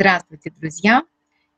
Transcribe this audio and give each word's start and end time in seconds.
Здравствуйте, 0.00 0.52
друзья! 0.56 1.02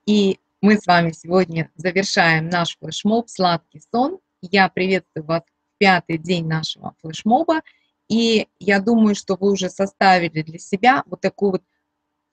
И 0.07 0.39
мы 0.63 0.79
с 0.79 0.87
вами 0.87 1.11
сегодня 1.11 1.71
завершаем 1.77 2.49
наш 2.49 2.79
флешмоб 2.79 3.29
«Сладкий 3.29 3.83
сон». 3.93 4.19
Я 4.41 4.71
приветствую 4.71 5.27
вас 5.27 5.43
в 5.43 5.79
пятый 5.79 6.17
день 6.17 6.47
нашего 6.47 6.95
флешмоба. 7.03 7.61
И 8.09 8.49
я 8.59 8.81
думаю, 8.81 9.15
что 9.15 9.37
вы 9.39 9.53
уже 9.53 9.69
составили 9.69 10.41
для 10.41 10.59
себя 10.59 11.03
вот 11.05 11.21
такой 11.21 11.51
вот 11.51 11.63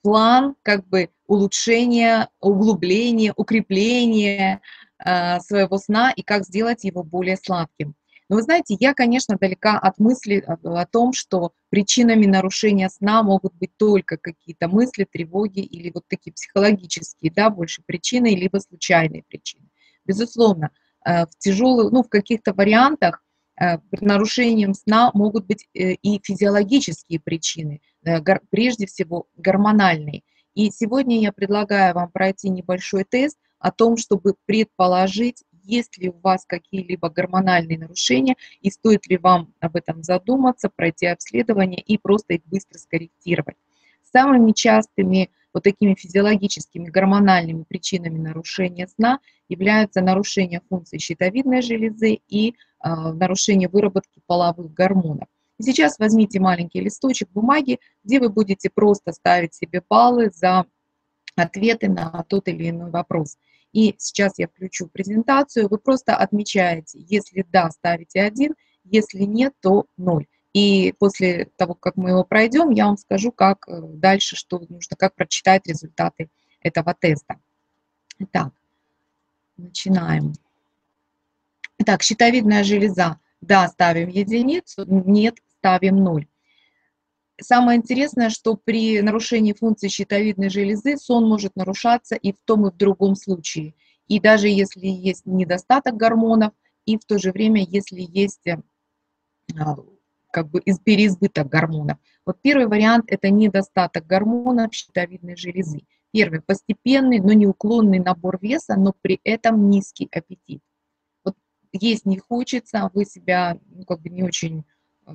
план 0.01 0.55
как 0.61 0.87
бы 0.87 1.09
улучшения, 1.25 2.29
углубления, 2.39 3.33
укрепления 3.35 4.61
э, 5.03 5.41
своего 5.41 5.77
сна 5.77 6.13
и 6.15 6.21
как 6.21 6.45
сделать 6.45 6.85
его 6.85 7.03
более 7.03 7.35
сладким. 7.35 7.95
Но 8.29 8.35
вы 8.35 8.41
знаете, 8.41 8.75
я, 8.79 8.93
конечно, 8.93 9.37
далека 9.39 9.79
от 9.79 9.99
мысли 9.99 10.43
о, 10.45 10.85
том, 10.85 11.13
что 11.13 11.53
причинами 11.69 12.25
нарушения 12.25 12.89
сна 12.89 13.23
могут 13.23 13.53
быть 13.55 13.71
только 13.77 14.17
какие-то 14.17 14.67
мысли, 14.67 15.07
тревоги 15.09 15.61
или 15.61 15.91
вот 15.93 16.03
такие 16.07 16.33
психологические, 16.33 17.31
да, 17.31 17.49
больше 17.49 17.81
причины, 17.85 18.35
либо 18.35 18.57
случайные 18.57 19.23
причины. 19.23 19.69
Безусловно, 20.05 20.71
э, 21.05 21.25
в 21.25 21.37
тяжелых, 21.37 21.91
ну, 21.93 22.03
в 22.03 22.09
каких-то 22.09 22.53
вариантах 22.53 23.23
э, 23.59 23.77
нарушением 23.91 24.73
сна 24.73 25.09
могут 25.13 25.45
быть 25.45 25.65
э, 25.73 25.93
и 25.93 26.19
физиологические 26.21 27.21
причины, 27.21 27.81
прежде 28.49 28.87
всего 28.87 29.27
гормональные. 29.37 30.23
И 30.53 30.69
сегодня 30.71 31.21
я 31.21 31.31
предлагаю 31.31 31.93
вам 31.93 32.11
пройти 32.11 32.49
небольшой 32.49 33.05
тест 33.05 33.37
о 33.59 33.71
том, 33.71 33.95
чтобы 33.95 34.35
предположить, 34.45 35.43
есть 35.67 35.97
ли 35.97 36.09
у 36.09 36.17
вас 36.19 36.45
какие-либо 36.45 37.09
гормональные 37.09 37.77
нарушения 37.77 38.35
и 38.61 38.71
стоит 38.71 39.07
ли 39.07 39.17
вам 39.17 39.53
об 39.59 39.75
этом 39.75 40.03
задуматься, 40.03 40.69
пройти 40.69 41.05
обследование 41.07 41.81
и 41.81 41.97
просто 41.97 42.35
их 42.35 42.41
быстро 42.45 42.77
скорректировать. 42.77 43.57
Самыми 44.11 44.53
частыми 44.53 45.29
вот 45.53 45.63
такими 45.63 45.95
физиологическими 45.95 46.89
гормональными 46.89 47.63
причинами 47.63 48.19
нарушения 48.19 48.87
сна 48.87 49.19
являются 49.49 50.01
нарушение 50.01 50.61
функции 50.69 50.97
щитовидной 50.97 51.61
железы 51.61 52.19
и 52.27 52.49
э, 52.49 52.53
нарушение 52.83 53.67
выработки 53.67 54.21
половых 54.25 54.73
гормонов. 54.73 55.27
Сейчас 55.59 55.97
возьмите 55.97 56.39
маленький 56.39 56.79
листочек 56.79 57.29
бумаги, 57.31 57.79
где 58.03 58.19
вы 58.19 58.29
будете 58.29 58.69
просто 58.69 59.11
ставить 59.11 59.55
себе 59.55 59.81
баллы 59.89 60.29
за 60.31 60.65
ответы 61.35 61.89
на 61.89 62.23
тот 62.27 62.47
или 62.47 62.69
иной 62.69 62.91
вопрос. 62.91 63.37
И 63.73 63.95
сейчас 63.97 64.33
я 64.37 64.47
включу 64.47 64.87
презентацию. 64.87 65.67
Вы 65.69 65.77
просто 65.77 66.15
отмечаете, 66.15 66.99
если 67.07 67.45
да, 67.51 67.69
ставите 67.69 68.21
1, 68.21 68.55
если 68.85 69.23
нет, 69.23 69.53
то 69.61 69.85
0. 69.97 70.25
И 70.53 70.93
после 70.97 71.51
того, 71.55 71.75
как 71.75 71.97
мы 71.97 72.09
его 72.11 72.23
пройдем, 72.23 72.71
я 72.71 72.87
вам 72.87 72.97
скажу, 72.97 73.31
как 73.31 73.67
э, 73.67 73.79
дальше, 73.79 74.35
что 74.35 74.59
нужно, 74.69 74.95
как 74.97 75.13
прочитать 75.13 75.67
результаты 75.67 76.29
этого 76.61 76.95
теста. 76.99 77.39
Итак, 78.17 78.51
начинаем. 79.57 80.33
Итак, 81.77 82.01
щитовидная 82.01 82.63
железа. 82.63 83.19
Да, 83.41 83.67
ставим 83.67 84.09
единицу, 84.09 84.83
нет, 84.87 85.37
ставим 85.59 85.97
0. 85.97 86.27
Самое 87.39 87.77
интересное, 87.77 88.29
что 88.29 88.55
при 88.55 89.01
нарушении 89.01 89.53
функции 89.53 89.89
щитовидной 89.89 90.49
железы 90.49 90.97
сон 90.97 91.27
может 91.27 91.55
нарушаться 91.55 92.15
и 92.15 92.31
в 92.33 92.37
том, 92.43 92.67
и 92.67 92.71
в 92.71 92.77
другом 92.77 93.15
случае. 93.15 93.75
И 94.07 94.19
даже 94.19 94.47
если 94.47 94.87
есть 94.87 95.25
недостаток 95.25 95.95
гормонов, 95.97 96.53
и 96.85 96.97
в 96.97 97.05
то 97.05 97.19
же 97.19 97.31
время, 97.31 97.63
если 97.63 98.01
есть 98.01 98.47
э, 98.47 98.57
а, 99.59 99.75
как 100.31 100.49
бы 100.49 100.61
переизбыток 100.61 101.47
гормонов. 101.47 101.97
Вот 102.25 102.37
первый 102.41 102.67
вариант– 102.67 103.05
это 103.07 103.29
недостаток 103.29 104.07
гормонов 104.07 104.73
щитовидной 104.73 105.35
железы. 105.35 105.81
Первый– 106.11 106.41
постепенный, 106.45 107.19
но 107.19 107.33
неуклонный 107.33 107.99
набор 107.99 108.39
веса, 108.41 108.75
но 108.77 108.93
при 109.01 109.19
этом 109.23 109.69
низкий 109.69 110.07
аппетит. 110.11 110.61
Вот 111.23 111.35
есть 111.71 112.05
не 112.05 112.17
хочется, 112.17 112.89
вы 112.93 113.05
себя 113.05 113.59
ну, 113.65 113.83
как 113.83 114.01
бы 114.01 114.09
не 114.09 114.23
очень 114.23 114.63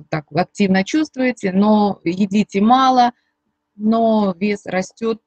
так 0.09 0.25
активно 0.31 0.83
чувствуете, 0.83 1.51
но 1.51 1.99
едите 2.03 2.61
мало, 2.61 3.11
но 3.75 4.35
вес 4.37 4.65
растет 4.65 5.21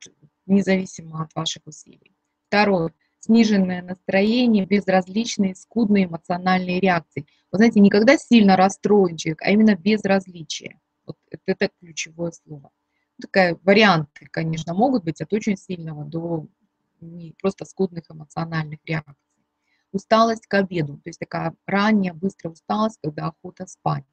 независимо 0.47 1.23
от 1.23 1.35
ваших 1.35 1.67
усилий. 1.67 2.15
Второе. 2.49 2.93
Сниженное 3.21 3.83
настроение, 3.83 4.67
безразличные, 4.67 5.55
скудные 5.55 6.05
эмоциональные 6.05 6.81
реакции. 6.81 7.27
Вы 7.51 7.59
знаете, 7.59 7.81
никогда 7.81 8.17
сильно 8.17 8.57
расстроен 8.57 9.17
человек, 9.17 9.43
а 9.43 9.51
именно 9.51 9.75
безразличие. 9.75 10.81
Вот 11.05 11.17
это, 11.31 11.43
это 11.47 11.71
ключевое 11.81 12.33
слово. 12.33 12.71
Такая 13.21 13.59
варианты, 13.63 14.29
конечно, 14.31 14.75
могут 14.75 15.05
быть 15.05 15.21
от 15.21 15.33
очень 15.33 15.57
сильного 15.57 16.05
до 16.05 16.47
просто 17.41 17.65
скудных 17.65 18.05
эмоциональных 18.11 18.79
реакций. 18.85 19.17
Усталость 19.93 20.47
к 20.47 20.55
обеду, 20.55 20.95
то 20.99 21.09
есть 21.09 21.19
такая 21.19 21.55
ранняя, 21.67 22.13
быстрая 22.13 22.53
усталость, 22.53 22.99
когда 23.03 23.29
охота 23.29 23.67
спать 23.67 24.05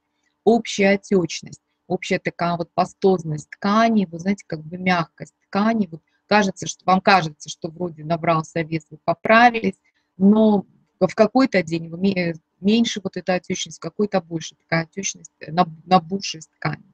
общая 0.44 0.90
отечность, 0.90 1.62
общая 1.86 2.18
такая 2.18 2.56
вот 2.56 2.70
пастозность 2.72 3.50
ткани, 3.50 4.06
вы 4.06 4.18
знаете, 4.18 4.44
как 4.46 4.62
бы 4.62 4.76
мягкость 4.76 5.34
ткани, 5.48 5.88
вот 5.90 6.02
кажется, 6.26 6.66
что 6.66 6.84
вам 6.84 7.00
кажется, 7.00 7.48
что 7.48 7.68
вроде 7.68 8.04
набрался 8.04 8.62
вес, 8.62 8.86
вы 8.90 8.98
поправились, 9.04 9.80
но 10.16 10.66
в 11.00 11.14
какой-то 11.14 11.62
день 11.62 11.88
вы 11.88 12.34
меньше 12.60 13.00
вот 13.02 13.16
эта 13.16 13.34
отечность, 13.34 13.78
в 13.78 13.80
какой-то 13.80 14.20
больше 14.20 14.54
такая 14.56 14.84
отечность, 14.84 15.32
э, 15.40 15.52
набухшесть 15.52 16.50
ткани. 16.52 16.84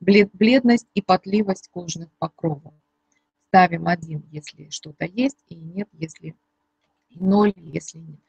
Блед, 0.00 0.30
бледность 0.32 0.86
и 0.94 1.02
потливость 1.02 1.68
кожных 1.68 2.08
покровов. 2.18 2.74
Ставим 3.48 3.88
один, 3.88 4.24
если 4.30 4.68
что-то 4.70 5.06
есть, 5.06 5.38
и 5.48 5.56
нет, 5.56 5.88
если 5.92 6.36
ноль, 7.10 7.52
если 7.56 7.98
нет. 7.98 8.20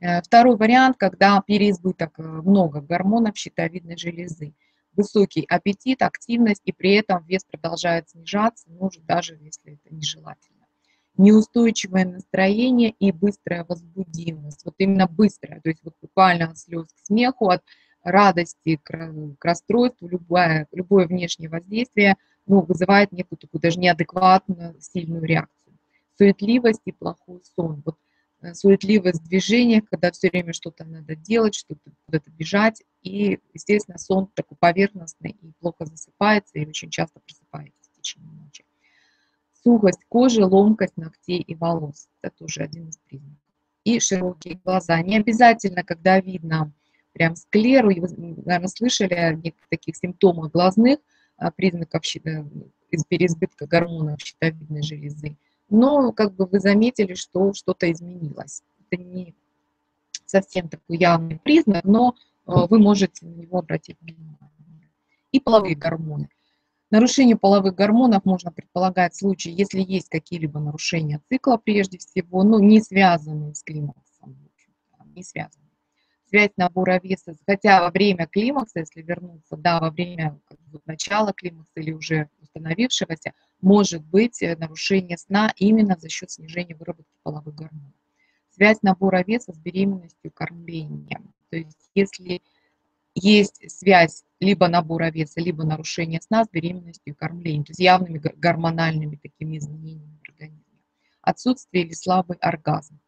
Э, 0.00 0.22
второй 0.22 0.56
вариант, 0.56 0.96
когда 0.98 1.40
переизбыток 1.46 2.18
э, 2.18 2.22
много 2.22 2.80
гормонов 2.80 3.36
щитовидной 3.36 3.96
железы. 3.96 4.54
Высокий 4.92 5.44
аппетит, 5.48 6.02
активность, 6.02 6.62
и 6.64 6.72
при 6.72 6.94
этом 6.94 7.24
вес 7.26 7.44
продолжает 7.44 8.10
снижаться, 8.10 8.70
может 8.70 9.04
даже 9.06 9.34
если 9.34 9.74
это 9.74 9.94
нежелательно. 9.94 10.66
Неустойчивое 11.16 12.04
настроение 12.04 12.90
и 12.90 13.10
быстрая 13.10 13.64
возбудимость. 13.64 14.64
Вот 14.64 14.74
именно 14.78 15.06
быстрая, 15.08 15.60
то 15.60 15.68
есть 15.68 15.82
вот 15.84 15.94
буквально 16.00 16.50
от 16.50 16.58
слез 16.58 16.86
к 16.86 17.06
смеху, 17.06 17.48
от 17.48 17.62
радости 18.04 18.78
к, 18.82 19.12
к 19.38 19.44
расстройству, 19.44 20.06
любое, 20.08 20.68
любое 20.72 21.06
внешнее 21.06 21.48
воздействие 21.48 22.16
ну, 22.46 22.60
вызывает 22.60 23.10
некую 23.10 23.38
такую 23.38 23.60
даже 23.60 23.78
неадекватную 23.78 24.76
сильную 24.80 25.24
реакцию. 25.24 25.78
Суетливость 26.18 26.82
и 26.84 26.92
плохой 26.92 27.40
сон. 27.56 27.82
Вот 27.84 27.96
суетливость 28.52 29.22
в 29.22 29.82
когда 29.88 30.10
все 30.10 30.28
время 30.28 30.52
что-то 30.52 30.84
надо 30.84 31.16
делать, 31.16 31.54
что-то 31.54 31.92
куда-то 32.04 32.30
бежать. 32.30 32.82
И, 33.02 33.38
естественно, 33.54 33.96
сон 33.96 34.28
такой 34.34 34.58
поверхностный 34.58 35.36
и 35.40 35.52
плохо 35.60 35.86
засыпается, 35.86 36.58
и 36.58 36.66
очень 36.66 36.90
часто 36.90 37.20
просыпаетесь 37.20 37.88
в 37.92 37.96
течение 37.96 38.32
ночи. 38.32 38.64
Сухость 39.62 40.04
кожи, 40.08 40.44
ломкость 40.44 40.96
ногтей 40.96 41.40
и 41.40 41.54
волос. 41.54 42.08
Это 42.20 42.36
тоже 42.36 42.62
один 42.62 42.88
из 42.88 42.98
признаков. 42.98 43.38
И 43.84 44.00
широкие 44.00 44.60
глаза. 44.62 45.00
Не 45.00 45.16
обязательно, 45.18 45.82
когда 45.82 46.20
видно 46.20 46.72
прям 47.12 47.36
склеру, 47.36 47.88
вы, 47.88 48.08
наверное, 48.08 48.68
слышали 48.68 49.14
о 49.14 49.34
неких 49.34 49.66
таких 49.70 49.96
симптомах 49.96 50.50
глазных, 50.50 50.98
а, 51.36 51.50
признаков 51.50 52.02
э, 52.16 52.44
из 52.90 53.04
переизбытка 53.04 53.66
гормонов 53.66 54.20
щитовидной 54.20 54.82
железы 54.82 55.36
но 55.74 56.12
как 56.12 56.34
бы 56.34 56.46
вы 56.46 56.60
заметили, 56.60 57.14
что 57.14 57.52
что-то 57.52 57.90
изменилось. 57.90 58.62
Это 58.90 59.02
не 59.02 59.34
совсем 60.24 60.68
такой 60.68 60.98
явный 60.98 61.38
признак, 61.38 61.84
но 61.84 62.14
э, 62.46 62.52
вы 62.70 62.78
можете 62.78 63.26
на 63.26 63.30
него 63.30 63.58
обратить 63.58 63.96
внимание. 64.00 64.38
И 65.32 65.40
половые 65.40 65.74
гормоны. 65.74 66.28
Нарушение 66.90 67.36
половых 67.36 67.74
гормонов 67.74 68.24
можно 68.24 68.52
предполагать 68.52 69.14
в 69.14 69.18
случае, 69.18 69.54
если 69.54 69.80
есть 69.80 70.08
какие-либо 70.08 70.60
нарушения 70.60 71.20
цикла 71.28 71.56
прежде 71.56 71.98
всего, 71.98 72.44
но 72.44 72.60
не 72.60 72.80
связанные 72.80 73.54
с 73.54 73.64
климаксом, 73.64 74.38
не 75.16 75.24
связанные. 75.24 75.64
Связь 76.28 76.52
набора 76.56 77.00
веса, 77.02 77.34
хотя 77.46 77.80
во 77.80 77.90
время 77.90 78.26
климакса, 78.26 78.80
если 78.80 79.02
вернуться, 79.02 79.56
да, 79.56 79.80
во 79.80 79.90
время 79.90 80.40
как 80.44 80.58
бы, 80.60 80.80
начала 80.86 81.32
климакса 81.32 81.72
или 81.76 81.90
уже 81.90 82.28
установившегося, 82.40 83.32
может 83.64 84.04
быть 84.04 84.42
э, 84.42 84.56
нарушение 84.56 85.16
сна 85.18 85.52
именно 85.56 85.96
за 85.98 86.08
счет 86.08 86.30
снижения 86.30 86.76
выработки 86.76 87.16
половых 87.22 87.54
гормонов. 87.54 87.92
Связь 88.50 88.82
набора 88.82 89.24
веса 89.24 89.52
с 89.52 89.58
беременностью, 89.58 90.30
кормлением. 90.30 91.32
То 91.50 91.56
есть 91.56 91.90
если 91.94 92.42
есть 93.14 93.70
связь 93.70 94.24
либо 94.38 94.68
набора 94.68 95.10
веса, 95.10 95.40
либо 95.40 95.64
нарушение 95.64 96.20
сна 96.20 96.44
с 96.44 96.48
беременностью 96.50 97.14
и 97.14 97.16
кормлением, 97.16 97.64
то 97.64 97.70
есть 97.70 97.80
явными 97.80 98.18
гормональными 98.18 99.16
такими 99.16 99.58
изменениями 99.58 100.18
в 100.22 100.28
организме. 100.28 100.64
Отсутствие 101.22 101.84
или 101.84 101.94
слабый 101.94 102.36
оргазм, 102.40 103.00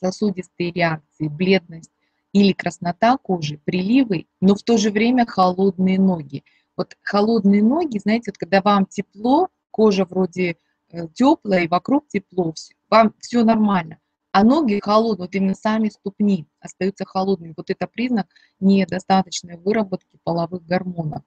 сосудистые 0.00 0.72
реакции, 0.72 1.28
бледность 1.28 1.92
или 2.32 2.52
краснота 2.52 3.16
кожи, 3.18 3.58
приливы, 3.58 4.26
но 4.40 4.56
в 4.56 4.62
то 4.62 4.76
же 4.78 4.90
время 4.90 5.26
холодные 5.26 6.00
ноги. 6.00 6.42
Вот 6.76 6.96
холодные 7.02 7.62
ноги, 7.62 7.98
знаете, 7.98 8.30
вот 8.30 8.38
когда 8.38 8.60
вам 8.62 8.86
тепло, 8.86 9.48
кожа 9.70 10.04
вроде 10.04 10.56
э, 10.90 11.08
теплое, 11.12 11.68
вокруг 11.68 12.08
тепло, 12.08 12.54
вам 12.90 13.14
все 13.20 13.44
нормально. 13.44 13.98
А 14.32 14.42
ноги 14.42 14.80
холодные, 14.82 15.26
вот 15.26 15.34
именно 15.34 15.54
сами 15.54 15.88
ступни 15.88 16.48
остаются 16.58 17.04
холодными. 17.04 17.54
Вот 17.56 17.70
это 17.70 17.86
признак 17.86 18.26
недостаточной 18.58 19.56
выработки 19.56 20.18
половых 20.24 20.66
гормонов. 20.66 21.22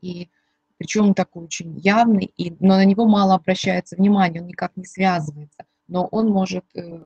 И 0.00 0.30
причем 0.78 1.14
такой 1.14 1.44
очень 1.44 1.78
явный, 1.78 2.32
и, 2.36 2.50
но 2.60 2.76
на 2.76 2.84
него 2.84 3.06
мало 3.06 3.34
обращается 3.34 3.96
внимание, 3.96 4.42
он 4.42 4.48
никак 4.48 4.76
не 4.76 4.84
связывается. 4.84 5.64
Но 5.88 6.06
он 6.06 6.28
может, 6.28 6.64
э, 6.74 7.04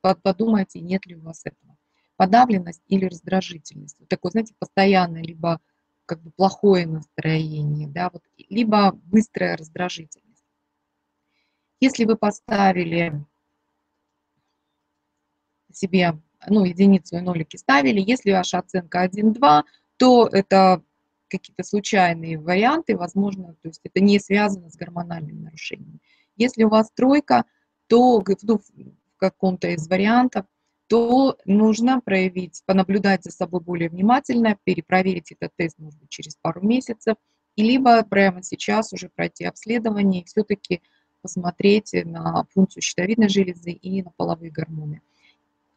подумайте, 0.00 0.80
нет 0.80 1.06
ли 1.06 1.16
у 1.16 1.22
вас 1.22 1.42
этого. 1.44 1.76
Подавленность 2.16 2.82
или 2.86 3.06
раздражительность. 3.06 3.96
Вот 3.98 4.08
такое, 4.08 4.30
знаете, 4.30 4.54
постоянное, 4.58 5.22
либо 5.22 5.60
как 6.06 6.22
бы 6.22 6.30
плохое 6.30 6.86
настроение, 6.86 7.88
да, 7.88 8.10
вот, 8.10 8.22
либо 8.48 8.92
быстрая 8.92 9.56
раздражительность. 9.56 10.44
Если 11.80 12.04
вы 12.04 12.16
поставили 12.16 13.24
себе, 15.72 16.18
ну, 16.46 16.64
единицу 16.64 17.16
и 17.16 17.20
нолики 17.20 17.56
ставили, 17.56 18.00
если 18.00 18.32
ваша 18.32 18.58
оценка 18.58 19.04
1-2, 19.04 19.64
то 19.96 20.28
это 20.30 20.82
какие-то 21.28 21.64
случайные 21.64 22.38
варианты, 22.38 22.96
возможно, 22.96 23.54
то 23.62 23.68
есть 23.68 23.80
это 23.82 24.00
не 24.00 24.18
связано 24.18 24.70
с 24.70 24.76
гормональными 24.76 25.40
нарушениями. 25.40 26.00
Если 26.36 26.64
у 26.64 26.68
вас 26.68 26.90
тройка, 26.92 27.44
то 27.88 28.22
ну, 28.42 28.58
в 28.58 29.16
каком-то 29.16 29.68
из 29.68 29.88
вариантов, 29.88 30.46
то 30.88 31.36
нужно 31.44 32.00
проявить, 32.00 32.62
понаблюдать 32.66 33.24
за 33.24 33.30
собой 33.30 33.60
более 33.60 33.88
внимательно, 33.88 34.58
перепроверить 34.64 35.32
этот 35.32 35.52
тест, 35.56 35.78
может 35.78 35.98
быть, 35.98 36.10
через 36.10 36.36
пару 36.36 36.60
месяцев, 36.60 37.16
и 37.56 37.62
либо 37.62 38.02
прямо 38.04 38.42
сейчас 38.42 38.92
уже 38.92 39.08
пройти 39.08 39.44
обследование 39.44 40.22
и 40.22 40.24
все-таки 40.24 40.82
посмотреть 41.22 41.92
на 42.04 42.44
функцию 42.52 42.82
щитовидной 42.82 43.28
железы 43.28 43.70
и 43.70 44.02
на 44.02 44.10
половые 44.16 44.50
гормоны. 44.50 45.00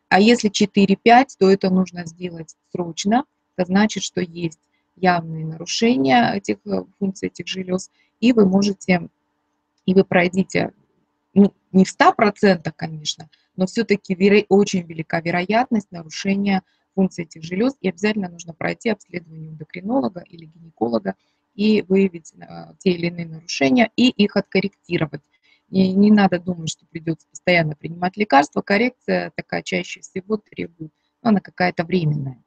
А 0.10 0.20
если 0.20 0.50
4-5, 0.50 1.28
то 1.40 1.50
это 1.50 1.70
нужно 1.70 2.06
сделать 2.06 2.56
срочно. 2.72 3.26
Это 3.56 3.68
значит, 3.68 4.04
что 4.04 4.22
есть 4.22 4.60
явные 4.96 5.46
нарушения 5.46 6.34
этих 6.34 6.58
э, 6.66 6.84
функций 7.00 7.28
этих 7.28 7.48
желез, 7.48 7.92
и 8.20 8.34
вы 8.34 8.46
можете, 8.46 9.10
и 9.86 9.94
вы 9.94 10.04
пройдите, 10.04 10.74
ну, 11.34 11.54
не 11.72 11.86
в 11.86 11.96
100%, 11.96 12.72
конечно, 12.76 13.30
но 13.58 13.66
все-таки 13.66 14.16
веро, 14.16 14.44
очень 14.48 14.84
велика 14.84 15.20
вероятность 15.20 15.92
нарушения 15.92 16.64
функций 16.96 17.26
этих 17.26 17.44
желез, 17.44 17.76
и 17.82 17.90
обязательно 17.90 18.30
нужно 18.30 18.54
пройти 18.54 18.90
обследование 18.90 19.50
эндокринолога 19.50 20.22
или 20.22 20.46
гинеколога 20.46 21.16
и 21.54 21.82
выявить 21.82 22.34
э, 22.34 22.74
те 22.80 22.92
или 22.92 23.08
иные 23.08 23.28
нарушения 23.28 23.92
и 23.96 24.10
их 24.10 24.36
откорректировать. 24.38 25.22
И 25.70 25.92
не 25.92 26.12
надо 26.12 26.40
думать, 26.40 26.70
что 26.70 26.86
придется 26.86 27.28
постоянно 27.30 27.76
принимать 27.76 28.16
лекарства. 28.16 28.62
Коррекция 28.62 29.32
такая 29.36 29.64
чаще 29.64 30.00
всего 30.00 30.38
требует, 30.38 30.94
ну, 31.22 31.30
она 31.30 31.40
какая-то 31.40 31.84
временная. 31.84 32.42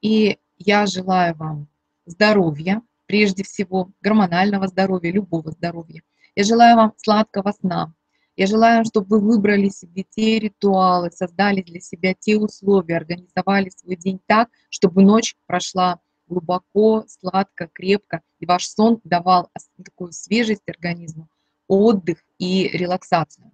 И 0.00 0.38
я 0.58 0.86
желаю 0.86 1.34
вам 1.36 1.68
здоровья, 2.04 2.82
прежде 3.06 3.44
всего, 3.44 3.90
гормонального 4.00 4.66
здоровья, 4.66 5.12
любого 5.12 5.50
здоровья. 5.52 6.02
Я 6.36 6.44
желаю 6.44 6.76
вам 6.76 6.94
сладкого 6.96 7.52
сна. 7.52 7.94
Я 8.36 8.46
желаю, 8.46 8.84
чтобы 8.84 9.20
вы 9.20 9.34
выбрали 9.34 9.68
себе 9.68 10.04
те 10.08 10.40
ритуалы, 10.40 11.10
создали 11.12 11.62
для 11.62 11.80
себя 11.80 12.14
те 12.14 12.36
условия, 12.36 12.96
организовали 12.96 13.70
свой 13.70 13.96
день 13.96 14.20
так, 14.26 14.48
чтобы 14.70 15.02
ночь 15.02 15.36
прошла 15.46 16.00
глубоко, 16.26 17.04
сладко, 17.06 17.68
крепко, 17.72 18.22
и 18.40 18.46
ваш 18.46 18.66
сон 18.66 19.00
давал 19.04 19.50
такую 19.84 20.12
свежесть 20.12 20.68
организму, 20.68 21.28
отдых 21.68 22.18
и 22.38 22.68
релаксацию. 22.72 23.52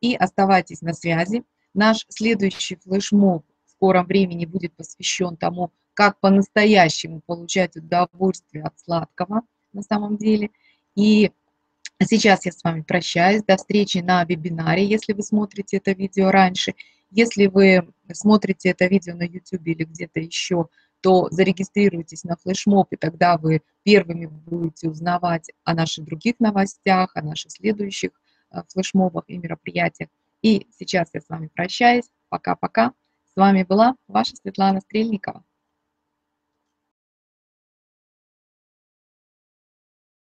И 0.00 0.14
оставайтесь 0.14 0.80
на 0.80 0.94
связи. 0.94 1.44
Наш 1.74 2.06
следующий 2.08 2.76
флешмоб 2.76 3.44
в 3.66 3.70
скором 3.70 4.06
времени 4.06 4.46
будет 4.46 4.74
посвящен 4.74 5.36
тому, 5.36 5.72
как 5.94 6.18
по-настоящему 6.20 7.20
получать 7.20 7.76
удовольствие 7.76 8.64
от 8.64 8.78
сладкого 8.80 9.42
на 9.72 9.82
самом 9.82 10.16
деле. 10.16 10.50
И 10.94 11.32
сейчас 12.04 12.46
я 12.46 12.52
с 12.52 12.62
вами 12.64 12.82
прощаюсь. 12.82 13.42
До 13.44 13.56
встречи 13.56 13.98
на 13.98 14.24
вебинаре, 14.24 14.84
если 14.84 15.12
вы 15.12 15.22
смотрите 15.22 15.76
это 15.78 15.92
видео 15.92 16.30
раньше. 16.30 16.74
Если 17.10 17.46
вы 17.46 17.88
смотрите 18.12 18.70
это 18.70 18.86
видео 18.86 19.14
на 19.14 19.24
YouTube 19.24 19.66
или 19.66 19.84
где-то 19.84 20.20
еще, 20.20 20.68
то 21.02 21.28
зарегистрируйтесь 21.30 22.24
на 22.24 22.36
флешмоб, 22.36 22.92
и 22.92 22.96
тогда 22.96 23.36
вы 23.36 23.62
первыми 23.82 24.26
будете 24.26 24.88
узнавать 24.88 25.50
о 25.64 25.74
наших 25.74 26.04
других 26.04 26.36
новостях, 26.38 27.10
о 27.14 27.22
наших 27.22 27.50
следующих 27.50 28.12
э, 28.50 28.62
флешмобах 28.68 29.24
и 29.26 29.36
мероприятиях. 29.36 30.08
И 30.42 30.68
сейчас 30.70 31.08
я 31.12 31.20
с 31.20 31.28
вами 31.28 31.48
прощаюсь. 31.48 32.10
Пока-пока. 32.28 32.92
С 33.32 33.36
вами 33.36 33.64
была 33.64 33.96
ваша 34.08 34.36
Светлана 34.36 34.80
Стрельникова. 34.80 35.44